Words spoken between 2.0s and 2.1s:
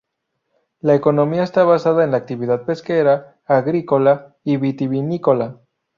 en